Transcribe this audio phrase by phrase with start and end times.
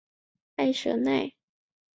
[0.57, 1.31] 埃舍奈。